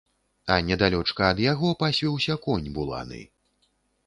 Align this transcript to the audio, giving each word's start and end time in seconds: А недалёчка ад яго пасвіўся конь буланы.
А 0.53 0.55
недалёчка 0.69 1.27
ад 1.33 1.41
яго 1.43 1.75
пасвіўся 1.83 2.39
конь 2.47 2.73
буланы. 2.79 3.23